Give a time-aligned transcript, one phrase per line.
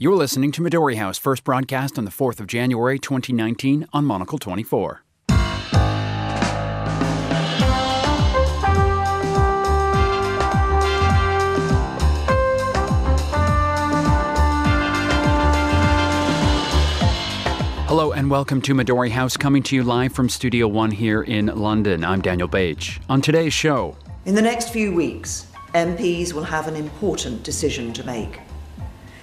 [0.00, 4.38] You're listening to Midori House, first broadcast on the 4th of January 2019 on Monocle
[4.38, 5.02] 24.
[17.88, 21.46] Hello and welcome to Midori House, coming to you live from Studio One here in
[21.46, 22.04] London.
[22.04, 22.84] I'm Daniel Bach.
[23.08, 23.96] On today's show,
[24.26, 28.38] In the next few weeks, MPs will have an important decision to make.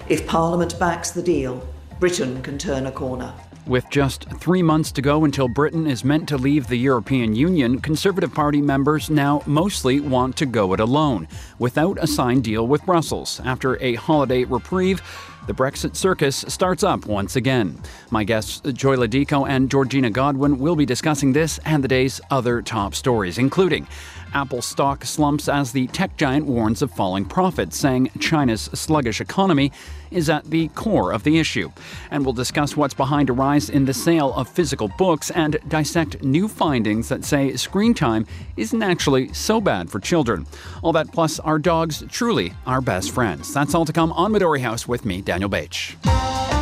[0.08, 1.66] If Parliament backs the deal,
[1.98, 3.34] Britain can turn a corner.
[3.66, 7.80] With just three months to go until Britain is meant to leave the European Union,
[7.80, 11.26] Conservative Party members now mostly want to go it alone,
[11.58, 13.40] without a signed deal with Brussels.
[13.44, 15.02] After a holiday reprieve,
[15.48, 17.76] the Brexit circus starts up once again.
[18.10, 22.20] My guests, Joy Lo Dico and Georgina Godwin, will be discussing this and the day's
[22.30, 23.88] other top stories, including
[24.34, 29.72] Apple stock slumps as the tech giant warns of falling profits, saying China's sluggish economy
[30.10, 31.70] is at the core of the issue.
[32.10, 36.22] And we'll discuss what's behind a rise in the sale of physical books and dissect
[36.22, 40.46] new findings that say screen time isn't actually so bad for children.
[40.82, 43.52] All that plus our dogs truly our best friends.
[43.52, 46.55] That's all to come on Midori House with me, Daniel Bach.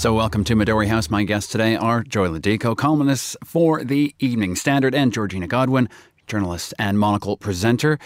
[0.00, 1.10] So, welcome to Midori House.
[1.10, 5.90] My guests today are Joy Lo Dico, columnist for the Evening Standard, and Georgina Godwin,
[6.26, 7.98] journalist and monocle presenter.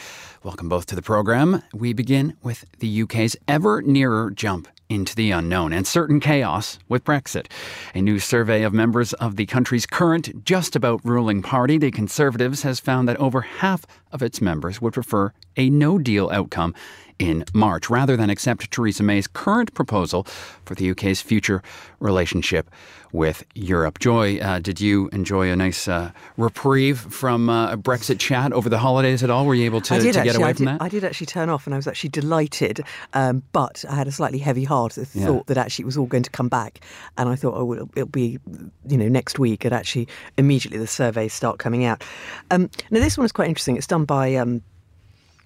[0.42, 1.62] Welcome both to the program.
[1.72, 7.04] We begin with the UK's ever nearer jump into the unknown and certain chaos with
[7.04, 7.46] Brexit.
[7.94, 12.62] A new survey of members of the country's current just about ruling party, the Conservatives,
[12.62, 16.74] has found that over half of its members would prefer a no deal outcome
[17.18, 20.24] in March, rather than accept Theresa May's current proposal
[20.64, 21.62] for the UK's future
[22.00, 22.70] relationship
[23.12, 24.00] with Europe.
[24.00, 28.78] Joy, uh, did you enjoy a nice uh, reprieve from uh, Brexit chat over the
[28.78, 29.46] holidays at all?
[29.46, 30.82] Were you able to, to actually, get away I from did, that?
[30.82, 32.80] I did actually turn off and I was actually delighted,
[33.12, 35.26] um, but I had a slightly heavy heart at the Yeah.
[35.26, 36.80] thought that actually it was all going to come back.
[37.16, 38.40] And I thought, oh, well, it'll be,
[38.88, 39.64] you know, next week.
[39.64, 42.02] And actually, immediately the surveys start coming out.
[42.50, 43.76] Um, now, this one is quite interesting.
[43.76, 44.34] It's done by.
[44.34, 44.62] Um,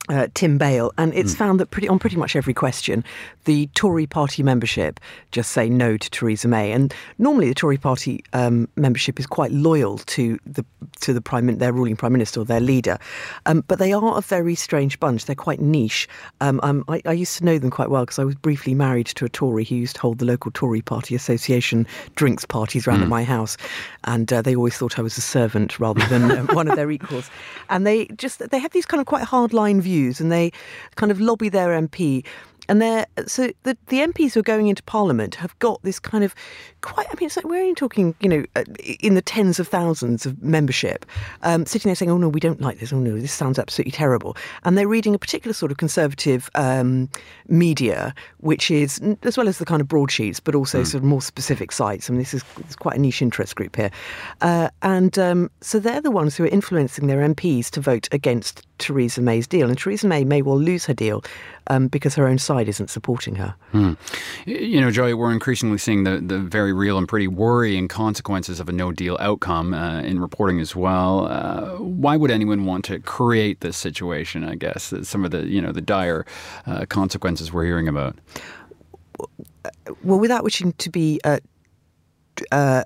[0.08, 3.04] uh, Tim Bale, and it's found that pretty on pretty much every question,
[3.44, 6.72] the Tory party membership just say no to Theresa May.
[6.72, 10.64] And normally, the Tory party um, membership is quite loyal to the
[11.00, 12.98] to the prime their ruling prime minister or their leader,
[13.46, 15.26] um, but they are a very strange bunch.
[15.26, 16.08] They're quite niche.
[16.40, 19.06] Um, um, I, I used to know them quite well because I was briefly married
[19.06, 23.02] to a Tory who used to hold the local Tory party association drinks parties around
[23.02, 23.56] at my house,
[24.04, 26.90] and uh, they always thought I was a servant rather than um, one of their
[26.98, 27.30] equals.
[27.68, 30.52] And they just they have these kind of quite hardline views, and they
[30.96, 32.24] kind of lobby their MP.
[32.68, 36.22] And they're so the, the MPs who are going into Parliament have got this kind
[36.22, 36.34] of
[36.82, 37.06] quite.
[37.06, 38.64] I mean, it's like we're only talking, you know, uh,
[39.00, 41.06] in the tens of thousands of membership,
[41.44, 42.92] um, sitting there saying, "Oh no, we don't like this.
[42.92, 47.08] Oh no, this sounds absolutely terrible." And they're reading a particular sort of conservative um,
[47.48, 51.22] media, which is as well as the kind of broadsheets, but also sort of more
[51.22, 52.10] specific sites.
[52.10, 53.90] I mean, this is it's quite a niche interest group here,
[54.42, 58.67] uh, and um, so they're the ones who are influencing their MPs to vote against
[58.78, 59.68] Theresa May's deal.
[59.68, 61.22] And Theresa May may well lose her deal
[61.68, 63.54] um, because her own side isn't supporting her.
[64.46, 68.68] You know, Joy, we're increasingly seeing the, the very real and pretty worrying consequences of
[68.68, 71.26] a no deal outcome uh, in reporting as well.
[71.26, 74.44] Uh, why would anyone want to create this situation?
[74.44, 76.24] I guess some of the you know the dire
[76.66, 78.16] uh, consequences we're hearing about.
[80.02, 81.20] Well, without wishing to be.
[81.24, 81.38] Uh,
[82.52, 82.84] uh,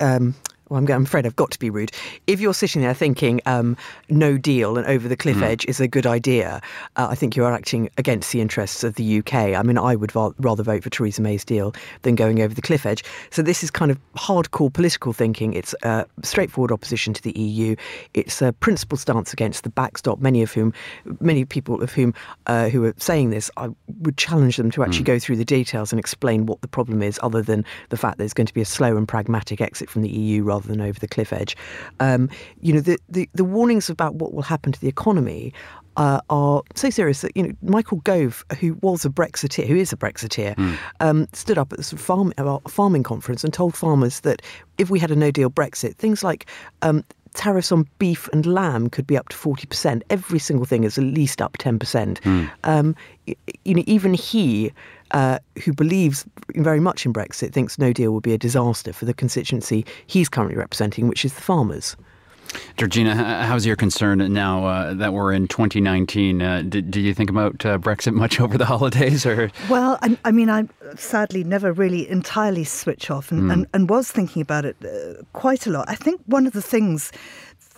[0.00, 0.34] um,
[0.70, 1.90] well, I'm, I'm afraid I've got to be rude.
[2.26, 3.76] If you're sitting there thinking um,
[4.08, 6.62] no deal and over the cliff edge is a good idea,
[6.96, 9.34] uh, I think you are acting against the interests of the UK.
[9.34, 12.62] I mean, I would va- rather vote for Theresa May's deal than going over the
[12.62, 13.04] cliff edge.
[13.30, 15.54] So this is kind of hardcore political thinking.
[15.54, 17.74] It's uh, straightforward opposition to the EU.
[18.14, 20.20] It's a principled stance against the backstop.
[20.20, 20.72] Many of whom,
[21.18, 22.14] many people of whom
[22.46, 23.70] uh, who are saying this, I
[24.02, 27.18] would challenge them to actually go through the details and explain what the problem is,
[27.24, 30.02] other than the fact that there's going to be a slow and pragmatic exit from
[30.02, 31.56] the EU rather than over the cliff edge.
[31.98, 32.28] Um,
[32.60, 35.52] you know, the, the, the warnings about what will happen to the economy
[35.96, 39.92] uh, are so serious that you know Michael Gove, who was a Brexiteer, who is
[39.92, 40.56] a Brexiteer,
[41.00, 44.40] um, stood up at the farm, uh, farming conference and told farmers that
[44.78, 46.46] if we had a No Deal Brexit, things like
[46.82, 47.04] um,
[47.34, 50.02] tariffs on beef and lamb could be up to 40%.
[50.10, 52.18] Every single thing is at least up 10%.
[52.64, 52.96] Um,
[53.64, 54.72] you know, even he,
[55.12, 56.24] uh, who believes
[56.54, 60.28] very much in Brexit, thinks no deal will be a disaster for the constituency he's
[60.28, 61.96] currently representing, which is the farmers.
[62.76, 63.14] Georgina,
[63.44, 66.42] how's your concern now uh, that we're in 2019?
[66.42, 70.16] Uh, did, did you think about uh, Brexit much over the holidays, or Well, I,
[70.24, 74.64] I mean, I sadly never really entirely switch off and, and, and was thinking about
[74.64, 75.88] it uh, quite a lot.
[75.88, 77.12] I think one of the things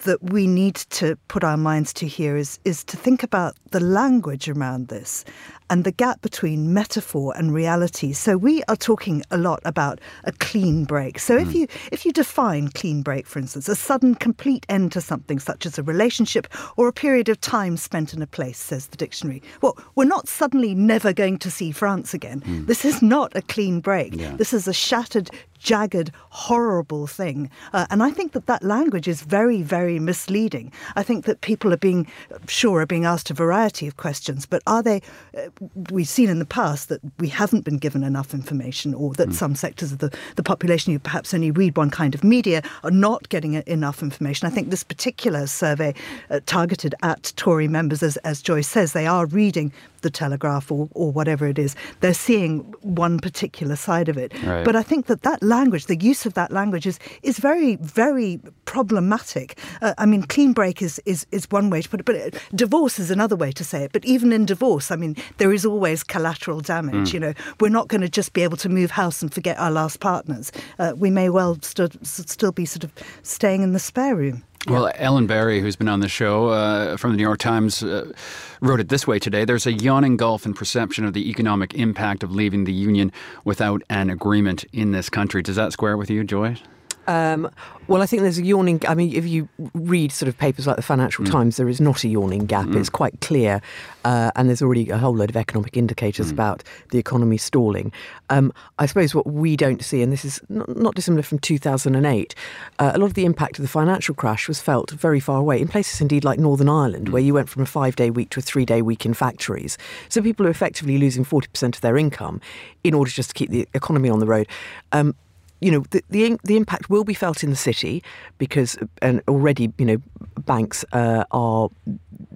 [0.03, 3.81] that we need to put our minds to here is is to think about the
[3.81, 5.25] language around this
[5.71, 8.13] and the gap between metaphor and reality.
[8.13, 11.19] So we are talking a lot about a clean break.
[11.19, 11.57] So if hmm.
[11.57, 15.65] you if you define clean break, for instance, a sudden complete end to something such
[15.65, 16.47] as a relationship
[16.77, 19.43] or a period of time spent in a place, says the dictionary.
[19.63, 22.43] Well, we're not suddenly never going to see France again.
[22.43, 22.67] Hmm.
[22.67, 24.15] This is not a clean break.
[24.15, 24.37] Yeah.
[24.37, 25.31] This is a shattered
[25.63, 27.51] jagged, horrible thing.
[27.73, 30.73] Uh, and I think that that language is very, very misleading.
[30.97, 32.07] I think that people are being,
[32.49, 35.01] sure, are being asked a variety of questions, but are they,
[35.37, 35.49] uh,
[35.91, 39.55] we've seen in the past that we haven't been given enough information or that some
[39.55, 43.29] sectors of the, the population who perhaps only read one kind of media are not
[43.29, 44.47] getting enough information.
[44.47, 45.95] I think this particular survey
[46.31, 49.73] uh, targeted at Tory members, as, as Joyce says, they are reading
[50.03, 51.77] the Telegraph or, or whatever it is.
[52.01, 54.33] They're seeing one particular side of it.
[54.43, 54.65] Right.
[54.65, 58.41] But I think that that language, the use of that language, is is very very
[58.65, 59.59] problematic.
[59.83, 62.31] Uh, I mean, clean break is, is is one way to put it, but uh,
[62.65, 63.93] divorce is another way to say it.
[63.93, 67.13] But even in divorce, I mean, there is always collateral damage.
[67.15, 69.71] You know, we're not going to just be able to move house and forget our
[69.71, 70.53] last partners.
[70.79, 74.43] Uh, we may well st- still be sort of staying in the spare room.
[74.69, 78.13] Well, Ellen Barry, who's been on the show uh, from the New York Times, uh,
[78.61, 79.45] wrote it this way today.
[79.45, 83.11] There's a yawning gulf in perception of the economic impact of leaving the union
[83.45, 85.43] without an agreement in this country.
[85.43, 86.59] Does that square with you, Joy?
[87.07, 87.51] Um,
[87.89, 88.81] well, I think there's a yawning.
[88.87, 92.05] I mean, if you read sort of papers like the Financial Times, there is not
[92.05, 92.69] a yawning gap.
[92.69, 93.61] It's quite clear,
[94.05, 97.93] uh, and there's already a whole load of economic indicators about the economy stalling.
[98.31, 102.35] Um, I suppose what we don't see, and this is not, not dissimilar from 2008,
[102.79, 105.61] uh, a lot of the impact of the financial crash was felt very far away
[105.61, 108.43] in places indeed like Northern Ireland, where you went from a five-day week to a
[108.43, 109.77] three-day week in factories.
[110.09, 112.41] So people are effectively losing 40% of their income
[112.85, 114.49] in order just to keep the economy on the road.
[114.93, 115.15] Um,
[115.63, 118.03] you know the, the the impact will be felt in the city
[118.37, 119.97] because and already you know
[120.45, 121.69] banks uh, are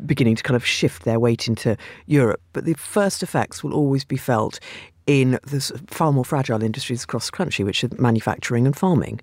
[0.06, 1.76] beginning to kind of shift their weight into
[2.06, 2.40] Europe.
[2.52, 4.60] But the first effects will always be felt
[5.06, 9.20] in the far more fragile industries across the country which are manufacturing and farming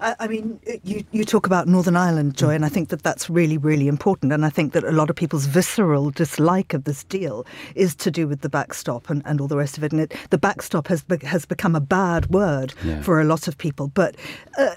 [0.00, 3.28] I, I mean, you, you talk about Northern Ireland, Joy, and I think that that's
[3.28, 4.32] really, really important.
[4.32, 7.44] And I think that a lot of people's visceral dislike of this deal
[7.74, 9.90] is to do with the backstop and, and all the rest of it.
[9.92, 13.02] And it, the backstop has be, has become a bad word Yeah.
[13.02, 13.88] for a lot of people.
[13.88, 14.14] But
[14.56, 14.74] uh,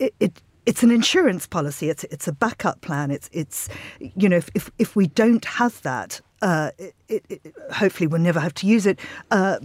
[0.00, 1.88] it, it it's an insurance policy.
[1.88, 3.10] It's it's a backup plan.
[3.12, 3.68] It's it's
[4.00, 8.20] you know if if, if we don't have that, uh, it, it, it, hopefully we'll
[8.20, 8.98] never have to use it.
[9.30, 9.58] Uh,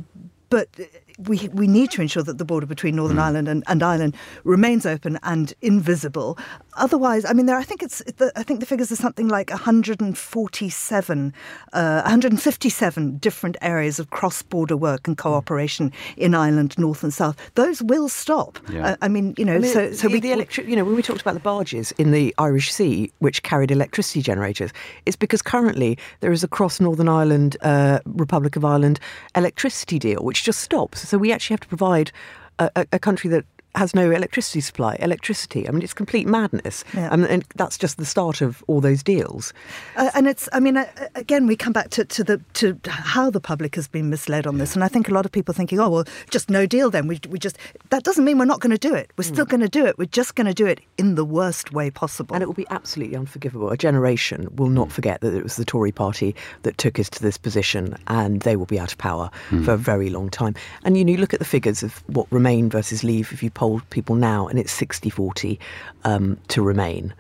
[0.50, 0.70] but
[1.18, 4.86] we we need to ensure that the border between Northern Ireland and, and Ireland remains
[4.86, 6.38] open and invisible.
[6.76, 9.50] Otherwise, I mean, there I think it's the, I think the figures are something like
[9.50, 11.34] 147,
[11.74, 17.36] uh, 157 different areas of cross-border work and cooperation in Ireland, North and South.
[17.56, 18.60] Those will stop.
[18.72, 18.90] Yeah.
[18.90, 20.86] Uh, I mean, you know, I mean, so so the, we the electric, you know,
[20.86, 24.72] when we talked about the barges in the Irish Sea, which carried electricity generators,
[25.08, 29.00] it's because currently there is a cross Northern Ireland, uh, Republic of Ireland
[29.36, 31.07] electricity deal, which just stops.
[31.08, 32.12] So we actually have to provide
[32.60, 33.46] a, a, country that
[33.78, 35.68] has no electricity supply, electricity.
[35.68, 36.84] I mean, it's complete madness.
[36.94, 37.10] Yeah.
[37.10, 39.54] Um, and that's just the start of all those deals.
[39.96, 40.86] Uh, and it's, I mean, uh,
[41.16, 44.58] again, we come back to, to the to how the public has been misled on
[44.58, 47.08] this, and I think a lot of people thinking, oh well, just no deal then.
[47.08, 47.58] We we just
[47.90, 49.12] that doesn't mean we're not going to do it.
[49.18, 49.98] We're still going to do it.
[49.98, 52.34] We're just going to do it in the worst way possible.
[52.34, 53.70] And it will be absolutely unforgivable.
[53.70, 57.22] A generation will not forget that it was the Tory party that took us to
[57.22, 59.30] this position, and they will be out of power
[59.64, 60.56] for a very long time.
[60.84, 63.50] And you know, you look at the figures of what Remain versus Leave, if you
[63.50, 65.60] poll people now, and it's 60 40
[66.04, 67.14] um, to Remain.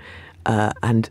[0.45, 1.09] Uh, and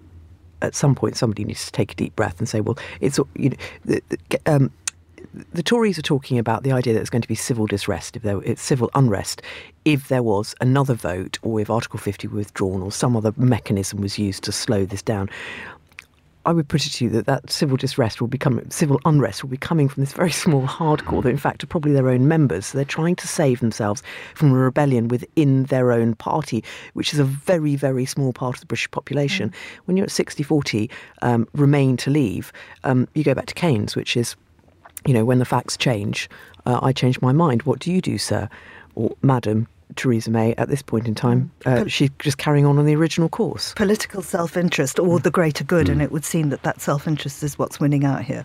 [0.62, 3.50] at some point, somebody needs to take a deep breath and say, well, it's, you
[3.50, 4.72] know, the, the, um,
[5.52, 8.22] the Tories are talking about the idea that there's going to be civil disrest, if
[8.22, 9.42] there, it's civil unrest,
[9.84, 14.00] if there was another vote or if Article 50 were withdrawn or some other mechanism
[14.00, 15.28] was used to slow this down.
[16.46, 19.50] I would put it to you that that civil disrest will become civil unrest will
[19.50, 22.66] be coming from this very small hardcore that, in fact, are probably their own members.
[22.66, 24.02] So they're trying to save themselves
[24.34, 26.62] from a rebellion within their own party,
[26.94, 29.52] which is a very, very small part of the British population.
[29.84, 30.88] When you're at 60 40,
[31.22, 32.52] um, remain to leave,
[32.84, 34.36] um, you go back to Keynes, which is
[35.04, 36.28] you know, when the facts change,
[36.64, 37.62] uh, I change my mind.
[37.62, 38.48] What do you do, sir?
[38.94, 42.86] Or madam, Theresa May, at this point in time, uh, she's just carrying on on
[42.86, 43.72] the original course.
[43.74, 47.78] Political self-interest or the greater good, and it would seem that that self-interest is what's
[47.78, 48.44] winning out here.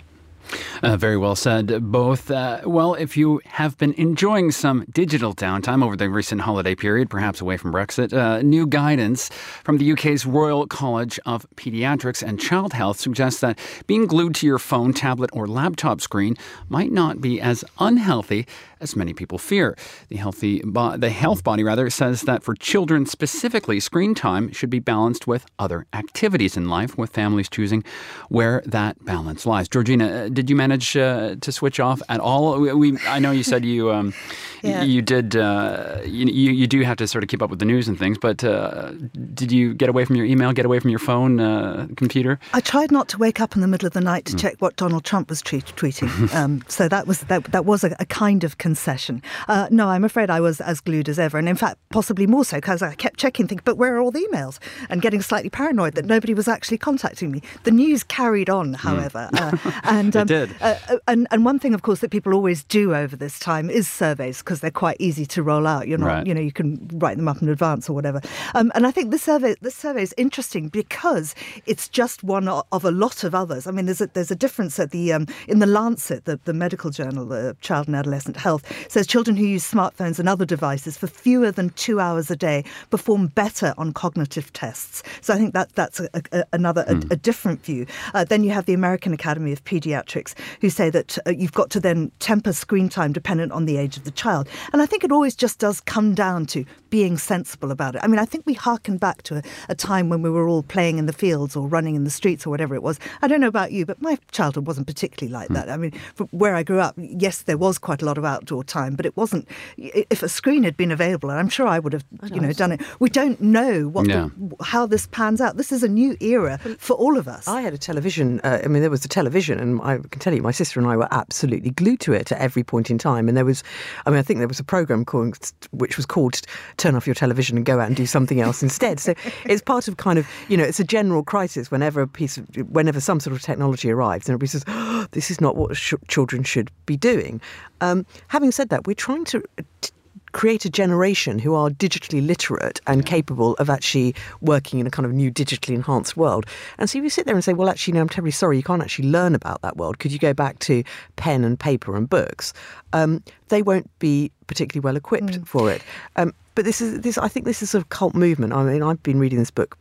[0.84, 2.32] Uh, very well said, both.
[2.32, 7.10] Uh, well, if you have been enjoying some digital downtime over the recent holiday period,
[7.10, 9.30] perhaps away from Brexit, uh, new guidance
[9.64, 14.48] from the UK's Royal College of Pediatrics and Child Health suggests that being glued to
[14.48, 16.36] your phone, tablet, or laptop screen
[16.70, 18.48] might not be as unhealthy
[18.82, 19.78] as many people fear.
[20.10, 24.70] The healthy bo- the health body rather says that for children specifically, screen time should
[24.70, 27.84] be balanced with other activities in life, with families choosing
[28.30, 29.68] where that balance lies.
[29.68, 32.60] Georgina, uh, did you manage uh, to switch off at all?
[32.60, 34.14] We, we, I know you said you um,
[34.62, 34.84] yeah.
[34.84, 37.88] you did uh, you, you do have to sort of keep up with the news
[37.88, 38.92] and things, but uh,
[39.34, 42.40] did you get away from your email, get away from your phone, uh, computer?
[42.54, 44.40] I tried not to wake up in the middle of the night to mm.
[44.40, 47.96] check what Donald Trump was tweet- tweeting, um, so that was that, that was a,
[48.00, 49.22] a kind of concession.
[49.50, 52.46] Uh, no, I'm afraid I was as glued as ever, and in fact, possibly more
[52.46, 54.60] so because I kept checking, thinking, but where are all the emails?
[54.90, 57.42] And getting slightly paranoid that nobody was actually contacting me.
[57.64, 58.76] The news carried on, mm.
[58.78, 59.82] however, mm.
[59.84, 60.56] and um, did.
[60.62, 60.76] Uh,
[61.06, 64.38] and and one thing, of course, that people always do over this time is surveys
[64.40, 65.90] because they're quite easy to roll out.
[65.90, 66.28] You're not, right.
[66.28, 68.22] you know, you can write them up in advance or whatever.
[68.56, 71.36] Um, and I think this survey, this survey is interesting because
[71.66, 73.68] it's just one of a lot of others.
[73.68, 76.54] I mean, there's a, there's a difference at the um, in the Lancet, the, the
[76.54, 80.98] medical journal, the Child and Adolescent Health, says children who use smartphones and other devices
[80.98, 85.04] for fewer than two hours a day perform better on cognitive tests.
[85.22, 86.92] So I think that that's a, a, another mm.
[86.92, 87.14] a, hmm.
[87.14, 87.86] a, different view.
[88.14, 91.70] Uh, then you have the American Academy of Pediatrics, who say that uh, you've got
[91.72, 94.48] to then temper screen time dependent on the age of the child.
[94.74, 98.02] And I think it always just does come down to being sensible about it.
[98.04, 100.62] I mean, I think we harken back to a, a, time when we were all
[100.62, 103.00] playing in the fields or running in the streets or whatever it was.
[103.24, 105.56] I don't know about you, but my childhood wasn't particularly like mm.
[105.56, 105.70] that.
[105.70, 108.64] I mean, from where I grew up, yes, there was quite a lot of outdoor
[108.64, 109.48] time, but it wasn't.
[109.78, 112.74] If a screen had been available, and I'm sure I would have, you know, done
[112.74, 112.82] it.
[113.00, 114.30] We don't know what yeah.
[114.38, 115.56] the, how this pans out.
[115.56, 117.48] This is a new era for all of us.
[117.48, 118.42] I had a television.
[118.44, 120.90] Uh, I mean, there was a television, and I can tell you, my sister and
[120.90, 123.30] I were absolutely glued to it at every point in time.
[123.30, 123.64] And there was,
[124.06, 126.42] I mean, I think there was a program called, which was called
[126.82, 129.00] turn off your television and go out and do something else instead.
[129.00, 129.14] So
[129.46, 132.48] it's part of kind of, you know, it's a general crisis whenever a piece of,
[132.70, 135.94] whenever some sort of technology arrives and everybody says, oh, this is not what sh-
[136.08, 137.40] children should be doing.
[137.80, 139.44] Um, having said that, we're trying to
[139.82, 139.92] t-
[140.32, 145.06] create a generation who are digitally literate and capable of actually working in a kind
[145.06, 146.46] of new digitally enhanced world.
[146.78, 148.64] And so if you sit there and say, well, actually, no, I'm terribly sorry, you
[148.64, 150.00] can't actually learn about that world.
[150.00, 150.84] Could you go back to
[151.16, 152.54] pen and paper and books?
[152.94, 155.48] Um, they won't be particularly well equipped mm.
[155.48, 155.82] for it.
[156.16, 157.18] Um, but this is this.
[157.18, 158.54] I think this is a cult movement.
[158.54, 159.78] I mean, I've been reading this book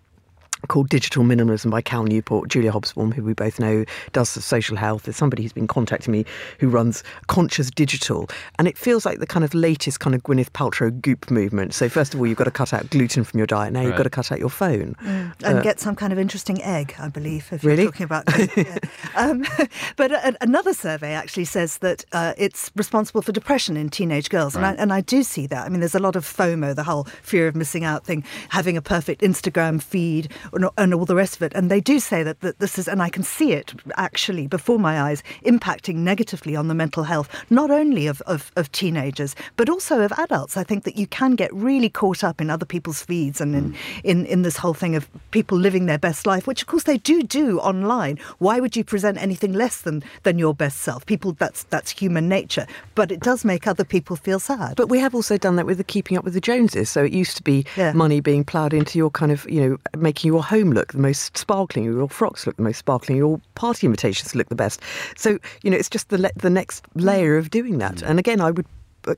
[0.69, 2.49] called Digital Minimalism by Cal Newport.
[2.49, 6.25] Julia Hobsbawm, who we both know does social health, is somebody who's been contacting me
[6.59, 8.29] who runs Conscious Digital.
[8.59, 11.75] And it feels like the kind of latest kind of Gwyneth Paltrow goop movement.
[11.75, 13.73] So, first of all, you've got to cut out gluten from your diet.
[13.73, 13.89] Now right.
[13.89, 14.95] you've got to cut out your phone.
[15.03, 15.35] Mm.
[15.45, 17.83] And uh, get some kind of interesting egg, I believe, if really?
[17.83, 18.25] you're talking about
[18.57, 18.79] yeah.
[19.17, 19.45] um,
[19.97, 24.55] but uh, another survey actually says that uh, it's responsible for depression in teenage girls.
[24.55, 24.71] Right.
[24.71, 25.67] And, I, and I do see that.
[25.67, 28.77] I mean, there's a lot of FOMO, the whole fear of missing out thing, having
[28.77, 31.53] a perfect Instagram feed and all the rest of it.
[31.55, 34.79] And they do say that, that this is, and I can see it actually before
[34.79, 39.69] my eyes, impacting negatively on the mental health, not only of, of, of teenagers, but
[39.69, 40.57] also of adults.
[40.57, 43.73] I think that you can get really caught up in other people's feeds and in,
[43.73, 43.77] mm.
[44.05, 46.99] in, in this whole thing of people living their best life, which of course they
[46.99, 48.19] do do online.
[48.39, 51.07] Why would you present anything less than, than your best self?
[51.07, 52.67] People, that's, that's human nature.
[52.95, 54.77] But it does make other people feel sad.
[54.77, 56.91] But we have also done that with the keeping up with the Joneses.
[56.91, 57.93] So it used to be yeah.
[57.93, 61.37] money being ploughed into your kind of, you know, making your home look the most
[61.37, 64.81] sparkling, your frocks look the most sparkling, your party invitations look the best.
[65.17, 67.97] So, you know, it's just the, le- the next layer of doing that.
[67.97, 68.11] Mm.
[68.11, 68.67] And again, I would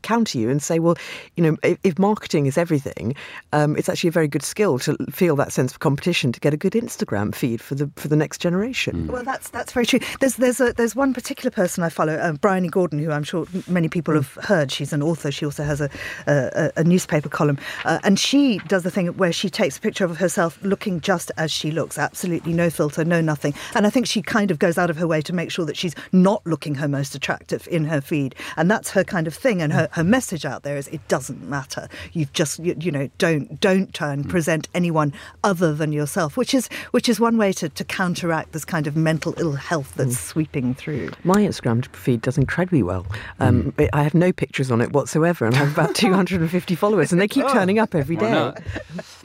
[0.02, 0.96] counter you and say, well,
[1.36, 3.14] you know, if, if marketing is everything,
[3.52, 6.54] um, it's actually a very good skill to feel that sense of competition to get
[6.54, 9.06] a good Instagram feed for the for the next generation.
[9.06, 9.12] Mm.
[9.12, 10.00] Well, that's that's very true.
[10.20, 13.46] There's there's a, there's one particular person I follow, uh, Bryony Gordon, who I'm sure
[13.68, 14.70] many people have heard.
[14.70, 15.30] She's an author.
[15.30, 15.90] She also has a
[16.26, 20.04] a, a newspaper column, uh, and she does the thing where she takes a picture
[20.04, 23.54] of herself looking just as she looks, absolutely no filter, no nothing.
[23.74, 25.76] And I think she kind of goes out of her way to make sure that
[25.76, 29.62] she's not looking her most attractive in her feed, and that's her kind of thing.
[29.62, 31.88] And her, her message out there is it doesn't matter.
[32.12, 35.12] You've just you, you know don't don't try and present anyone
[35.42, 38.96] other than yourself, which is which is one way to, to counteract this kind of
[38.96, 40.28] mental ill health that's mm.
[40.28, 41.10] sweeping through.
[41.24, 43.06] My Instagram feed does incredibly well.
[43.40, 43.88] Um, mm.
[43.92, 47.28] I have no pictures on it whatsoever, and I have about 250 followers, and they
[47.28, 48.54] keep oh, turning up every day.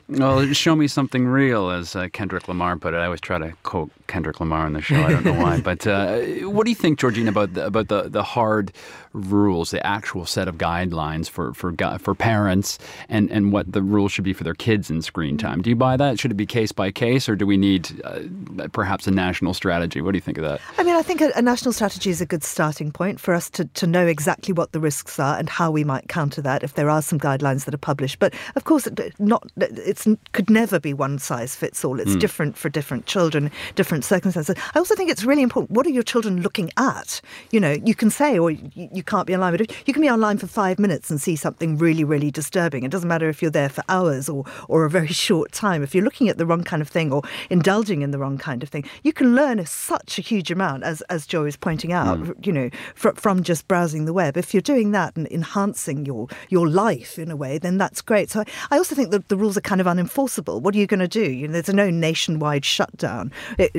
[0.09, 2.97] Well, show me something real, as uh, Kendrick Lamar put it.
[2.97, 4.95] I always try to quote Kendrick Lamar on the show.
[4.95, 8.03] I don't know why, but uh, what do you think, Georgina, about the, about the,
[8.03, 8.71] the hard
[9.11, 14.13] rules, the actual set of guidelines for for for parents, and and what the rules
[14.13, 15.61] should be for their kids in screen time?
[15.61, 16.19] Do you buy that?
[16.19, 19.99] Should it be case by case, or do we need uh, perhaps a national strategy?
[19.99, 20.61] What do you think of that?
[20.77, 23.49] I mean, I think a, a national strategy is a good starting point for us
[23.51, 26.75] to to know exactly what the risks are and how we might counter that if
[26.75, 28.19] there are some guidelines that are published.
[28.19, 28.87] But of course,
[29.19, 29.96] not it's
[30.33, 31.99] could never be one size fits all.
[31.99, 32.19] It's mm.
[32.19, 34.55] different for different children, different different circumstances.
[34.75, 35.71] I also think it's really important.
[35.71, 37.21] What are your children looking at?
[37.51, 40.09] You know, you can say, or you, you can't be online, but you can be
[40.09, 42.83] online for five minutes and see something really, really disturbing.
[42.83, 45.83] It doesn't matter if you're there for hours or, or a very short time.
[45.83, 48.61] If you're looking at the wrong kind of thing or indulging in the wrong kind
[48.61, 52.19] of thing, you can learn such a huge amount, as, as Joe is pointing out,
[52.19, 52.45] mm.
[52.45, 54.37] you know, fr- from just browsing the web.
[54.37, 58.29] If you're doing that and enhancing your, your life in a way, then that's great.
[58.29, 60.61] So I, I also think that the rules are kind of unenforceable.
[60.61, 61.31] What are you going to do?
[61.31, 63.31] You know, there's no nationwide shutdown.
[63.57, 63.71] It,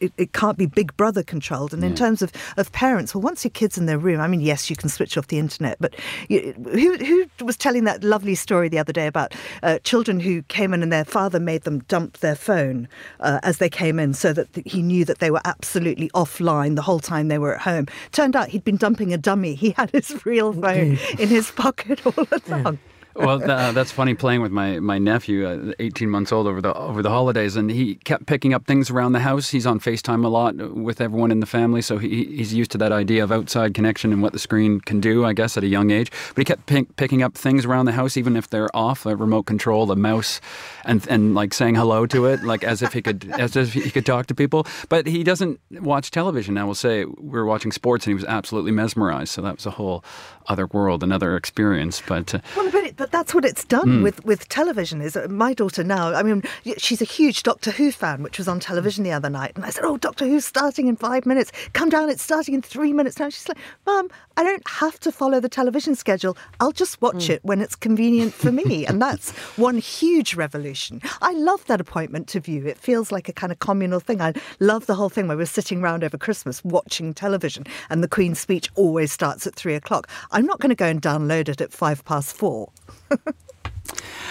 [0.00, 1.72] it, it, can't be Big Brother controlled.
[1.72, 4.40] And in terms of, of parents, well, once your kid's in their room, I mean,
[4.40, 5.94] yes, you can switch off the internet, but
[6.28, 10.42] you, who, who was telling that lovely story the other day about uh, children who
[10.44, 12.88] came in and their father made them dump their phone
[13.20, 16.82] uh, as they came in so that he knew that they were absolutely offline the
[16.82, 17.86] whole time they were at home.
[18.12, 19.54] Turned out he'd been dumping a dummy.
[19.54, 22.14] He had his real phone in his pocket all
[22.46, 22.74] along.
[22.74, 24.14] Yeah well, uh, that's funny.
[24.14, 27.70] Playing with my my nephew, uh, 18 months old, over the over the holidays, and
[27.70, 29.50] he kept picking up things around the house.
[29.50, 32.78] He's on Facetime a lot with everyone in the family, so he, he's used to
[32.78, 35.24] that idea of outside connection and what the screen can do.
[35.24, 37.92] I guess at a young age, but he kept pick, picking up things around the
[37.92, 40.40] house, even if they're off, the remote control, the mouse,
[40.84, 43.90] and and like saying hello to it, like as if he could as if he
[43.90, 44.66] could talk to people.
[44.88, 46.58] But he doesn't watch television.
[46.58, 49.32] I will say we were watching sports, and he was absolutely mesmerized.
[49.32, 50.04] So that was a whole
[50.48, 52.02] other world, another experience.
[52.06, 54.02] But uh, well, but, it, but that's what it's done mm.
[54.02, 55.00] with with television.
[55.00, 56.14] Is uh, my daughter now?
[56.14, 56.42] I mean,
[56.76, 59.70] she's a huge Doctor Who fan, which was on television the other night, and I
[59.70, 61.52] said, "Oh, Doctor Who's starting in five minutes.
[61.72, 62.10] Come down.
[62.10, 65.48] It's starting in three minutes now." She's like, "Mum, I don't have to follow the
[65.48, 66.36] television schedule.
[66.60, 67.30] I'll just watch mm.
[67.30, 71.00] it when it's convenient for me." and that's one huge revolution.
[71.22, 72.66] I love that appointment to view.
[72.66, 74.20] It feels like a kind of communal thing.
[74.20, 78.08] I love the whole thing where we're sitting around over Christmas watching television, and the
[78.08, 80.08] Queen's speech always starts at three o'clock.
[80.30, 82.70] I'm not going to go and download it at five past four.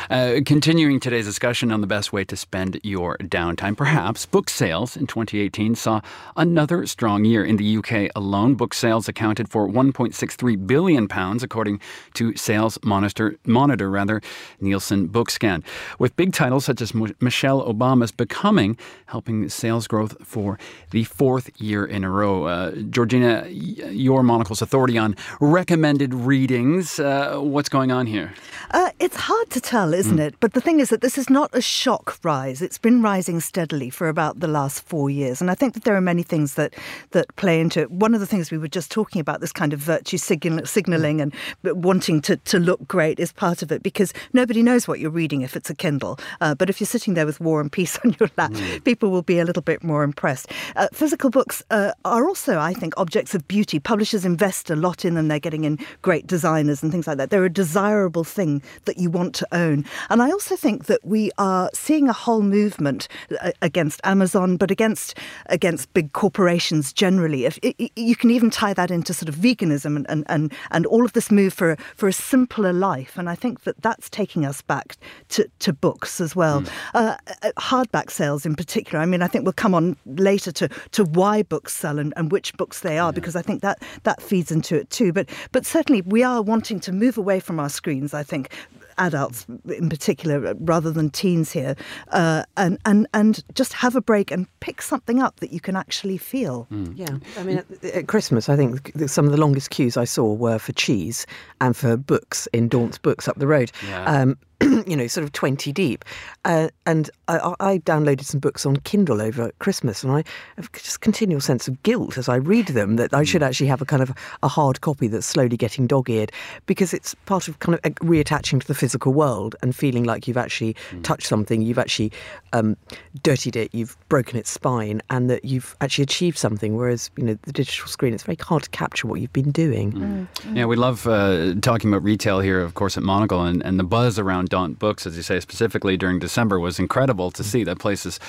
[0.10, 4.96] Uh, continuing today's discussion on the best way to spend your downtime, perhaps book sales
[4.96, 6.02] in 2018 saw
[6.38, 8.56] another strong year in the UK alone.
[8.56, 11.80] Book sales accounted for 1.63 billion pounds, according
[12.14, 14.22] to sales monitor, monitor rather
[14.60, 15.64] Nielsen Bookscan,
[16.00, 20.58] with big titles such as Michelle Obama's Becoming helping sales growth for
[20.92, 22.46] the fourth year in a row.
[22.46, 27.00] Uh, Georgina, your monocle's authority on recommended readings.
[27.00, 28.34] Uh, what's going on here?
[28.72, 30.28] Uh, it's hard to tell isn't mm.
[30.28, 30.36] it?
[30.40, 32.62] But the thing is that this is not a shock rise.
[32.62, 35.42] It's been rising steadily for about the last four years.
[35.42, 36.74] And I think that there are many things that,
[37.12, 37.92] that play into it.
[37.92, 41.22] One of the things we were just talking about, this kind of virtue signal, signaling
[41.22, 45.12] and wanting to, to look great, is part of it because nobody knows what you're
[45.12, 46.18] reading if it's a Kindle.
[46.42, 48.84] Uh, but if you're sitting there with War and Peace on your lap, mm.
[48.84, 50.52] people will be a little bit more impressed.
[50.76, 53.80] Uh, physical books uh, are also, I think, objects of beauty.
[53.80, 55.28] Publishers invest a lot in them.
[55.28, 57.30] They're getting in great designers and things like that.
[57.30, 59.75] They're a desirable thing that you want to own.
[60.10, 63.08] And I also think that we are seeing a whole movement
[63.42, 67.46] uh, against Amazon, but against against big corporations generally.
[67.46, 67.60] If
[67.96, 71.14] you can even tie that into sort of veganism and, and, and, and all of
[71.14, 73.18] this move for for a simpler life.
[73.18, 74.98] And I think that that's taking us back
[75.30, 76.62] to, to books as well.
[76.62, 76.70] Mm.
[76.94, 77.18] Uh,
[77.58, 79.00] hardback sales in particular.
[79.02, 82.32] I mean, I think we'll come on later to to why books sell and, and
[82.32, 83.12] which books they are, yeah.
[83.12, 85.12] because I think that that feeds into it too.
[85.12, 88.14] But but certainly we are wanting to move away from our screens.
[88.14, 88.50] I think
[88.98, 91.76] adults in particular, rather than teens here,
[92.10, 95.76] uh, and and and just have a break and pick something up that you can
[95.76, 96.68] actually feel.
[96.72, 96.98] Mm.
[96.98, 100.34] Yeah, I mean, at, at, Christmas, I think some of the longest queues I saw
[100.34, 101.26] were for cheese
[101.62, 103.72] and for books in Daunt's Books up the road.
[103.88, 104.06] Yeah.
[104.06, 104.38] Um,
[104.88, 106.06] you know, sort of 20 deep.
[106.46, 110.24] Uh, and I, I, downloaded some books on Kindle over Christmas, and I
[110.56, 113.48] have just continual sense of guilt as I read them that I should hmm.
[113.48, 114.14] actually have a kind of
[114.44, 116.32] a hard copy that's slowly getting dog eared
[116.68, 120.38] because it's part of kind of reattaching to the physical world and feeling like you've
[120.38, 121.04] actually mm.
[121.04, 122.12] touched something, you've actually
[122.54, 122.78] um,
[123.24, 126.76] dirtied it, you've broken its spine, and that you've actually achieved something.
[126.76, 129.92] Whereas, you know, the digital screen, it's very hard to capture what you've been doing.
[129.92, 130.56] Mm.
[130.56, 133.84] Yeah, we love uh, talking about retail here, of course, at Monocle, and, and the
[133.84, 137.64] buzz around Daunt Books, as you say, specifically during December, was incredible to see.
[137.64, 138.20] That place is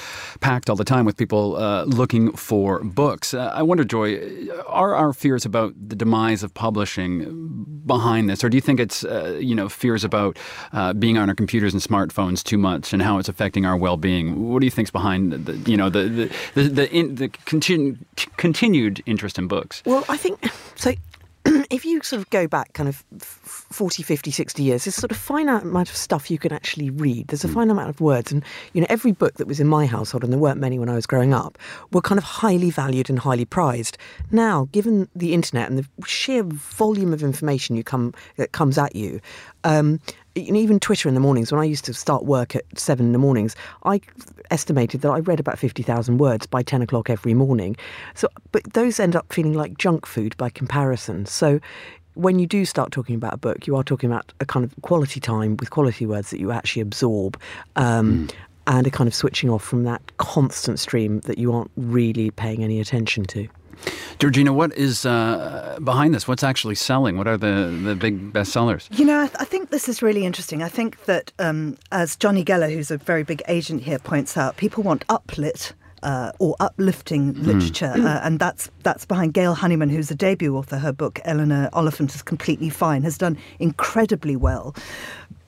[0.41, 3.35] packed all the time with people uh, looking for books.
[3.35, 8.49] Uh, I wonder, Joy, are our fears about the demise of publishing behind this, or
[8.49, 10.39] do you think it's uh, you know fears about
[10.73, 14.51] uh, being on our computers and smartphones too much and how it's affecting our well-being?
[14.51, 17.99] What do you think's behind the, you know the the the, the, in, the continu-
[18.37, 19.83] continued interest in books?
[19.85, 20.93] Well, I think so.
[21.71, 25.17] if you sort of go back kind of 40, 50, 60 years, there's sort of
[25.17, 27.29] finite amount of stuff you can actually read.
[27.29, 27.55] There's a mm.
[27.55, 28.33] finite amount of words.
[28.33, 30.89] And, you know, every book that was in my household, and there weren't many when
[30.89, 31.59] I was growing up,
[31.93, 33.99] were kind of highly valued and highly prized.
[34.31, 38.97] Now, given the internet and the sheer volume of information you come that comes at
[38.97, 39.21] you,
[39.65, 40.01] um,
[40.37, 43.19] even Twitter in the mornings, when I used to start work at seven in the
[43.19, 44.01] mornings, I
[44.51, 47.77] estimated that I read about 50,000 words by 10 o'clock every morning.
[48.15, 51.27] So, but those end up feeling like junk food by comparison.
[51.27, 51.61] So,
[52.15, 54.73] when you do start talking about a book, you are talking about a kind of
[54.83, 57.39] quality time with quality words that you actually absorb.
[57.77, 58.35] Um, mm.
[58.69, 62.65] And a kind of switching off from that constant stream that you aren't really paying
[62.65, 63.47] any attention to.
[64.19, 66.27] Georgina, what is uh, behind this?
[66.27, 67.19] What's actually selling?
[67.19, 68.89] What are the, the big bestsellers?
[68.99, 70.63] You know, I, th- I think this is really interesting.
[70.63, 74.57] I think that, um, as Jonny Geller, who's a very big agent here, points out,
[74.57, 77.47] people want uplit uh, or uplifting mm.
[77.47, 80.79] literature, uh, and that's that's behind Gail Honeyman, who's a debut author.
[80.79, 84.75] Her book Eleanor Oliphant is completely fine, has done incredibly well.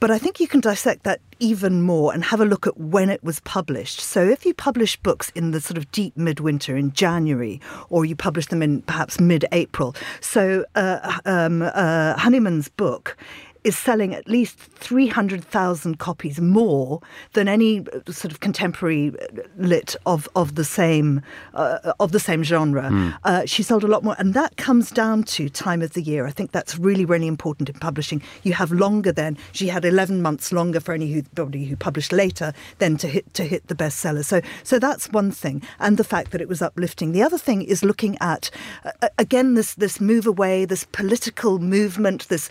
[0.01, 3.11] But I think you can dissect that even more and have a look at when
[3.11, 4.01] it was published.
[4.01, 8.15] So if you publish books in the sort of deep midwinter in January, or you
[8.15, 9.95] publish them in perhaps mid-April.
[10.21, 13.17] So uh, um, uh, Honeyman's book
[13.65, 17.01] is selling at least 300,000 copies more
[17.33, 21.23] than any uh, sort of contemporary uh, lit of, of the same
[21.55, 22.83] uh, of the same genre.
[22.83, 23.19] Mm.
[23.25, 26.27] Uh, she sold a lot more, and that comes down to time of the year.
[26.27, 28.23] I think that's really really important in publishing.
[28.43, 29.37] You have longer then.
[29.53, 33.67] She had 11 months longer for anybody who published later than to hit to hit
[33.69, 34.25] the bestseller.
[34.25, 37.13] So so that's one thing, and the fact that it was uplifting.
[37.13, 38.51] The other thing is looking at
[38.85, 42.49] uh, again this this move away, this political movement, this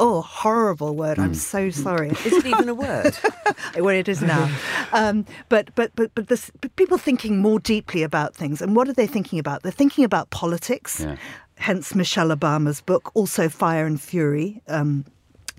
[0.00, 1.18] Oh, horrible word.
[1.18, 1.34] I'm hmm.
[1.34, 2.10] so sorry.
[2.24, 3.16] Is it even a word?
[3.76, 4.50] well, it is now.
[4.92, 8.62] Um, but but but but, this, but people thinking more deeply about things.
[8.62, 9.62] And what are they thinking about?
[9.62, 11.00] They're thinking about politics.
[11.00, 11.16] Yeah.
[11.56, 14.62] Hence Michelle Obama's book, also Fire and Fury.
[14.68, 15.04] Um,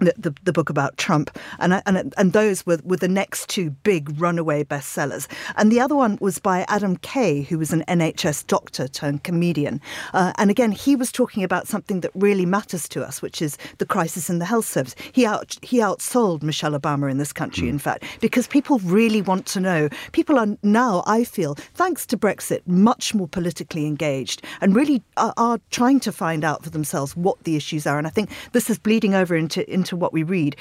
[0.05, 3.69] the, the, the, book about Trump, and and and those were, were the next two
[3.69, 5.27] big runaway bestsellers.
[5.55, 9.81] And the other one was by Adam Kay, who was an NHS doctor turned comedian.
[10.13, 13.57] Uh, and again, he was talking about something that really matters to us, which is
[13.77, 14.95] the crisis in the health service.
[15.11, 19.45] He out he outsold Michelle Obama in this country, in fact, because people really want
[19.47, 19.89] to know.
[20.11, 25.33] People are now, I feel, thanks to Brexit, much more politically engaged and really are,
[25.37, 27.97] are trying to find out for themselves what the issues are.
[27.97, 30.55] And I think this is bleeding over into into to what we read.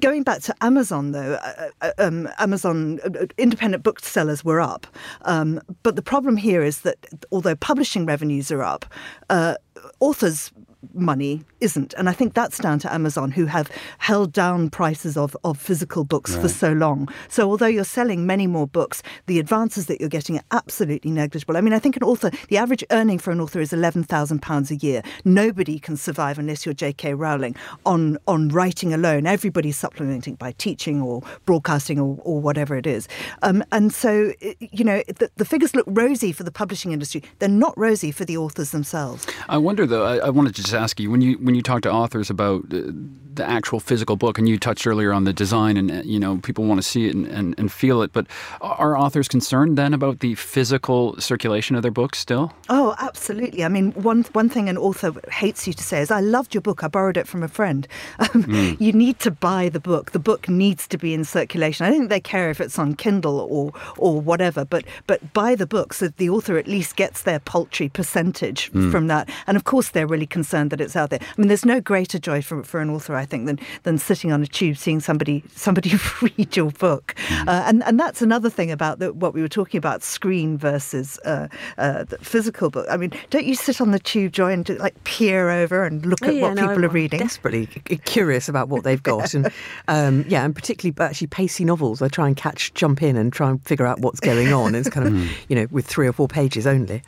[0.00, 4.86] Going back to Amazon, though, uh, uh um, Amazon uh, independent booksellers were up,
[5.22, 6.96] um, but the problem here is that
[7.30, 8.86] although publishing revenues are up,
[9.28, 9.54] uh,
[10.00, 10.50] authors
[10.94, 11.94] money isn't.
[11.94, 16.04] And I think that's down to Amazon, who have held down prices of, of physical
[16.04, 16.42] books right.
[16.42, 17.08] for so long.
[17.28, 21.56] So although you're selling many more books, the advances that you're getting are absolutely negligible.
[21.56, 24.76] I mean, I think an author, the average earning for an author is £11,000 a
[24.76, 25.02] year.
[25.24, 27.14] Nobody can survive unless you're J.K.
[27.14, 29.26] Rowling on, on writing alone.
[29.26, 33.08] Everybody's supplementing by teaching or broadcasting or, or whatever it is.
[33.42, 37.22] Um, and so, you know, the, the, figures look rosy for the publishing industry.
[37.38, 39.26] They're not rosy for the authors themselves.
[39.48, 41.82] I wonder, though, I, I wanted to just ask you when you when you talk
[41.82, 42.90] to authors about uh,
[43.34, 46.38] the, actual physical book, and you touched earlier on the design, and uh, you know
[46.38, 48.26] people want to see it and, and, and, feel it, but
[48.60, 52.52] are authors concerned then about the physical circulation of their books still?
[52.68, 53.64] Oh, absolutely.
[53.64, 56.62] I mean, one one thing an author hates you to say is, "I loved your
[56.62, 56.84] book.
[56.84, 57.86] I borrowed it from a friend."
[58.20, 58.80] Um, mm.
[58.80, 60.12] You need to buy the book.
[60.12, 61.86] The book needs to be in circulation.
[61.86, 65.54] I don't think they care if it's on Kindle or or whatever, but but buy
[65.54, 68.90] the book so the author at least gets their paltry percentage mm.
[68.90, 69.28] from that.
[69.46, 71.20] And of course, they're really concerned that it's out there.
[71.20, 74.32] I mean, there's no greater joy for, for an author, I think, than than sitting
[74.32, 77.14] on a tube seeing somebody somebody read your book.
[77.28, 77.48] Mm.
[77.48, 81.18] Uh, and and that's another thing about the, what we were talking about: screen versus
[81.24, 82.86] uh, uh, the physical book.
[82.90, 86.22] I mean, don't you sit on the tube, Joy, and like peer over and look
[86.22, 87.20] at yeah, what no, people I'm, are reading?
[87.20, 87.66] Desperately
[88.04, 89.50] curious about what they've got, and
[89.88, 92.02] um, yeah, and particularly actually pacey novels.
[92.02, 94.74] I try and catch, jump in, and try and figure out what's going on.
[94.74, 95.26] It's kind of hmm.
[95.48, 97.02] you know with three or four pages only.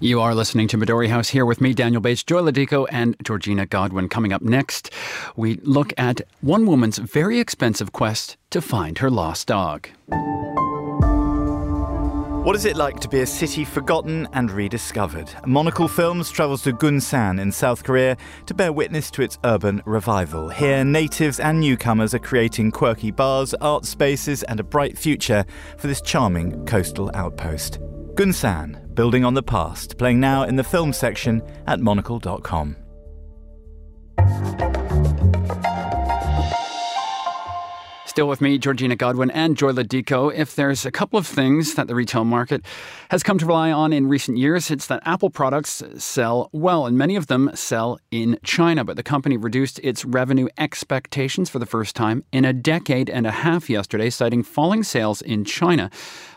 [0.00, 3.16] You are listening to Midori House here with me, Daniel Bach, Joy Lo Dico, and
[3.24, 4.08] Georgina Godwin.
[4.08, 4.92] Coming up next,
[5.34, 9.88] we look at one woman's very expensive quest to find her lost dog.
[12.44, 15.34] What is it like to be a city forgotten and rediscovered?
[15.44, 20.48] Monocle Films travels to Gunsan in South Korea to bear witness to its urban revival.
[20.48, 25.44] Here, natives and newcomers are creating quirky bars, art spaces, and a bright future
[25.76, 27.80] for this charming coastal outpost.
[28.14, 32.74] Gunsan, Building on the Past, playing now in the film section at monocle.com.
[38.18, 40.28] Still with me, Georgina Godwin and Joy Lo Dico.
[40.28, 42.64] If there's a couple of things that the retail market
[43.12, 46.98] has come to rely on in recent years, it's that Apple products sell well, and
[46.98, 48.84] many of them sell in China.
[48.84, 53.24] But the company reduced its revenue expectations for the first time in a decade and
[53.24, 55.88] a half yesterday, citing falling sales in China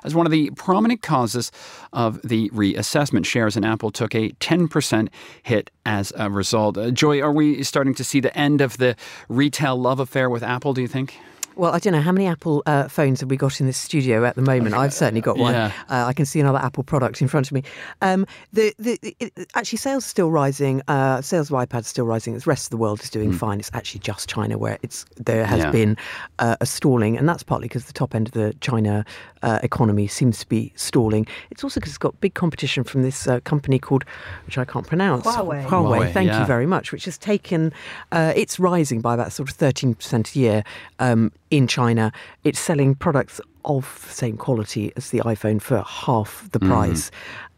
[0.04, 1.52] as one of the prominent causes
[1.94, 3.26] of the reassessment.
[3.26, 5.08] Shares in Apple took a 10%
[5.42, 6.78] hit as a result.
[6.78, 8.96] Uh, Joy, are we starting to see the end of the
[9.30, 11.18] retail love affair with Apple, do you think?
[11.62, 14.26] Well, I don't know how many Apple uh, phones have we got in this studio
[14.26, 14.74] at the moment.
[14.74, 15.54] I've certainly got one.
[15.54, 15.72] Yeah.
[15.92, 17.62] Uh, I can see another Apple product in front of me.
[18.02, 20.82] Um, the, the, it, actually, sales are still rising.
[20.88, 22.34] Uh, sales of iPads still rising.
[22.36, 23.60] The rest of the world is doing fine.
[23.60, 25.70] It's actually just China where it's there has Yeah.
[25.70, 25.98] been
[26.40, 29.06] uh, a stalling, and that's partly because the top end of the China
[29.44, 31.28] uh, economy seems to be stalling.
[31.50, 34.06] It's also because it's got big competition from this uh, company called,
[34.46, 35.66] which I can't pronounce, Huawei.
[35.66, 36.00] Huawei.
[36.00, 36.40] Huawei, thank yeah.
[36.40, 36.92] you very much.
[36.92, 37.74] Which has taken,
[38.12, 40.64] uh, it's rising by about sort of thirteen percent a year
[41.00, 42.12] um, in China.
[42.44, 47.12] It's selling products of the same quality as the iPhone for half the price.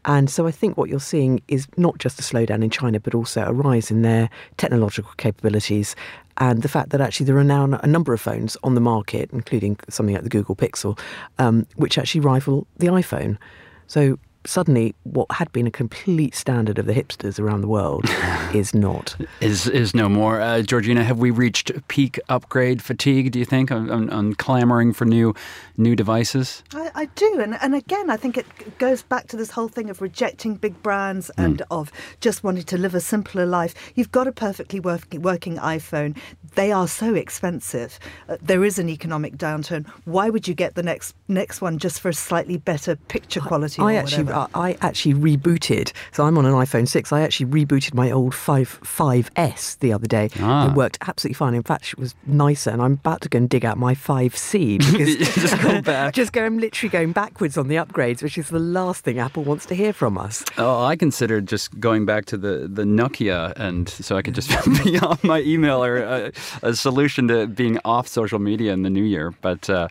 [0.06, 3.14] And so I think what you're seeing is not just a slowdown in China, but
[3.14, 5.96] also a rise in their technological capabilities
[6.38, 9.30] and the fact that actually there are now a number of phones on the market,
[9.32, 10.98] including something like the Google Pixel,
[11.38, 13.38] um, which actually rival the iPhone.
[13.86, 18.04] So suddenly, what had been a complete standard of the hipsters around the world
[18.54, 19.16] is not.
[19.40, 20.40] Is is no more.
[20.40, 23.32] Uh, Georgina, have we reached peak upgrade fatigue?
[23.32, 25.34] Do you think on, on, on clamoring for new
[25.76, 26.62] new devices?
[26.72, 29.90] I, I do, and and again, I think it goes back to this whole thing
[29.90, 33.74] of rejecting big brands and of just wanting to live a simpler life.
[33.94, 36.16] You've got a perfectly working working iPhone.
[36.54, 37.98] They are so expensive.
[38.28, 39.86] Uh, there is an economic downturn.
[40.04, 43.82] Why would you get the next next one just for a slightly better picture quality?
[43.82, 44.33] I or actually, whatever?
[44.34, 45.92] I I actually rebooted.
[46.12, 47.12] So I'm on an iPhone six.
[47.12, 50.30] I actually rebooted my old five 5S the other day.
[50.40, 50.68] Ah.
[50.70, 51.54] It worked absolutely fine.
[51.54, 52.70] In fact, it was nicer.
[52.70, 56.14] And I'm about to go and dig out my 5C because Just go back.
[56.14, 56.44] just go.
[56.44, 59.74] I'm literally going backwards on the upgrades, which is the last thing Apple wants to
[59.74, 60.44] hear from us.
[60.58, 64.50] Oh, I considered just going back to the, the Nokia, and so I could just
[64.84, 68.90] be on my email or a, a solution to being off social media in the
[68.90, 69.34] new year.
[69.40, 69.88] But uh,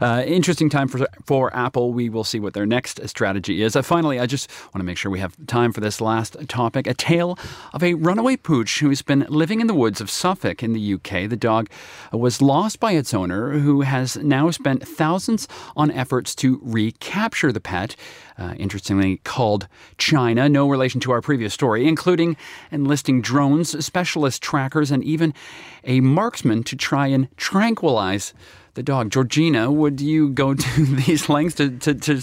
[0.00, 1.92] uh, interesting time for for Apple.
[1.92, 3.76] We will see what their next strategy is.
[3.82, 6.94] Finally, I just want to make sure we have time for this last topic: a
[6.94, 7.38] tale
[7.72, 11.28] of a runaway pooch who's been living in the woods of Suffolk in the UK.
[11.28, 11.68] The dog
[12.12, 17.60] was lost by its owner, who has now spent thousands on efforts to recapture the
[17.60, 17.96] pet.
[18.38, 22.36] Uh, interestingly called China, no relation to our previous story, including
[22.70, 25.34] enlisting drones, specialist trackers, and even
[25.82, 28.32] a marksman to try and tranquilize
[28.78, 29.10] the dog.
[29.10, 32.22] Georgina, would you go to these lengths to, to, to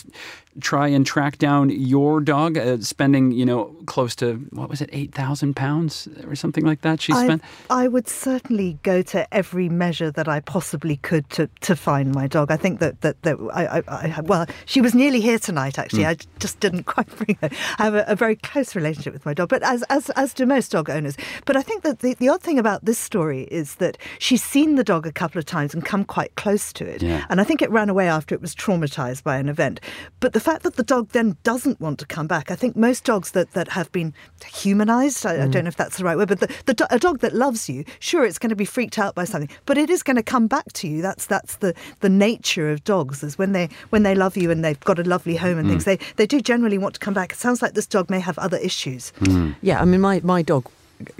[0.61, 4.89] try and track down your dog, uh, spending, you know, close to, what was it,
[4.93, 7.41] 8,000 pounds or something like that she I, spent?
[7.69, 12.27] I would certainly go to every measure that I possibly could to, to find my
[12.27, 12.51] dog.
[12.51, 15.77] I think that that, that I, I, I well, she was nearly here tonight.
[15.77, 16.09] Actually, Hmm.
[16.09, 17.49] I just didn't quite bring her.
[17.79, 20.45] I have a, a very close relationship with my dog, but as as as do
[20.45, 21.17] most dog owners.
[21.45, 24.75] But I think that the, the odd thing about this story is that she's seen
[24.75, 27.01] the dog a couple of times and come quite close to it.
[27.01, 27.25] Yeah.
[27.29, 29.79] And I think it ran away after it was traumatized by an event.
[30.19, 33.03] But the fact that the dog then doesn't want to come back, I think most
[33.03, 34.13] dogs that, that have been
[34.45, 35.51] humanized, I, I mm.
[35.51, 37.83] don't know if that's the right word, but the, the, a dog that loves you,
[37.99, 40.47] sure, it's going to be freaked out by something, but it is going to come
[40.47, 41.01] back to you.
[41.01, 44.63] That's that's the, the nature of dogs, is when they when they love you and
[44.63, 45.97] they've got a lovely home and things, mm.
[45.97, 47.31] they, they do generally want to come back.
[47.31, 49.11] It sounds like this dog may have other issues.
[49.21, 49.55] Mm.
[49.61, 50.69] Yeah, I mean, my, my dog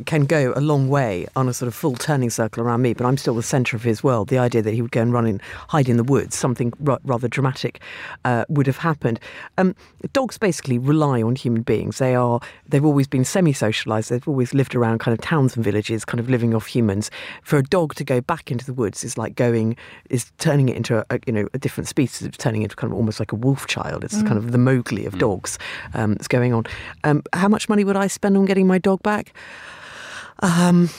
[0.06, 3.06] can go a long way on a sort of full turning circle around me, but
[3.06, 4.30] I'm still the centre of his world.
[4.30, 6.98] The idea that he would go and run and hide in the woods, something ra-
[7.04, 7.82] rather dramatic,
[8.24, 9.20] uh, would have happened.
[9.58, 9.76] Um,
[10.14, 11.98] dogs basically rely on human beings.
[11.98, 14.10] They are they've always been semi-socialised.
[14.10, 17.12] They've always lived around kind of towns and villages, kind of living off humans.
[17.44, 19.76] For a dog to go back into the woods is like going
[20.10, 22.28] is turning it into a, a you know a different species.
[22.28, 24.04] It's turning it into kind of almost like a wolf child.
[24.04, 25.58] It's kind of the Mowgli of dogs
[25.94, 26.66] um, that's going on.
[27.04, 29.34] Um, how much money would I spend on getting my dog back?
[30.40, 30.90] Um,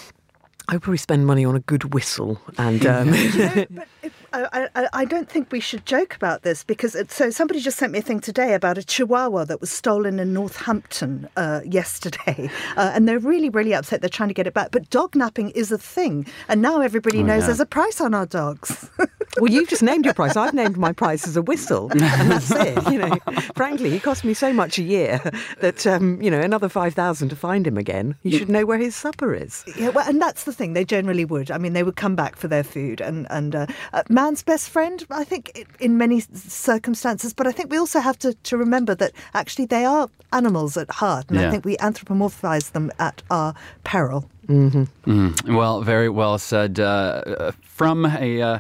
[0.69, 3.11] I would probably spend money on a good whistle and um,
[3.71, 7.31] but if, I, I, I don't think we should joke about this because it, so
[7.31, 11.29] somebody just sent me a thing today about a chihuahua that was stolen in Northampton
[11.37, 14.01] uh, yesterday, uh, and they're really really upset.
[14.01, 17.23] They're trying to get it back, but dog napping is a thing, and now everybody
[17.23, 17.47] knows yeah.
[17.47, 18.91] there's a price on our dogs.
[19.39, 20.37] well, you've just named your price.
[20.37, 22.91] I've named my price as a whistle, and that's it.
[22.91, 23.17] You know,
[23.55, 25.21] frankly, he cost me so much a year
[25.61, 28.17] that um, you know another five thousand to find him again.
[28.23, 29.65] You should know where his supper is.
[29.77, 30.73] yeah, well, and that's the thing.
[30.73, 31.51] They generally would.
[31.51, 34.69] I mean, they would come back for their food, and and uh, uh, man's best
[34.69, 35.07] friend.
[35.11, 39.13] I think in many circumstances, but I think we also have to to remember that
[39.35, 41.49] actually they are animals at heart, and Yeah.
[41.49, 44.29] I think we anthropomorphize them at our peril.
[44.47, 45.11] Mm-hmm.
[45.11, 46.81] Mm, well, very well said.
[46.81, 48.43] Uh, from a.
[48.43, 48.59] Uh,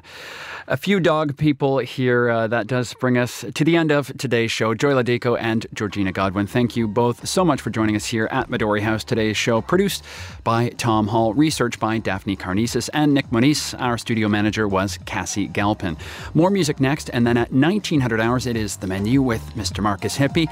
[0.68, 2.28] a few dog people here.
[2.28, 4.74] Uh, that does bring us to the end of today's show.
[4.74, 8.28] Joy Lo Dico and Georgina Godwin, thank you both so much for joining us here
[8.30, 9.04] at Midori House.
[9.04, 10.02] Today's show produced
[10.44, 13.74] by Tom Hall, research by Daphne Carnesis and Nick Moniz.
[13.74, 15.96] Our studio manager was Cassie Galpin.
[16.34, 19.82] More music next, and then at 1900 hours, it is The Menu with Mr.
[19.82, 20.46] Markus Hippi.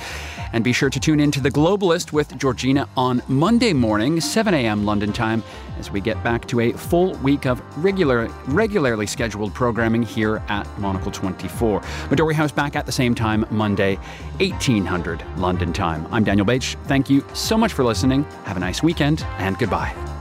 [0.52, 4.54] And be sure to tune in to The Globalist with Georgina on Monday morning, 7
[4.54, 4.84] a.m.
[4.84, 5.42] London time,
[5.78, 10.66] as we get back to a full week of regular, regularly scheduled programming here at
[10.78, 11.80] Monocle 24.
[12.10, 13.96] Midori House back at the same time Monday,
[14.38, 16.06] 1800 London time.
[16.10, 16.62] I'm Daniel Bach.
[16.84, 18.24] Thank you so much for listening.
[18.44, 20.13] Have a nice weekend and goodbye.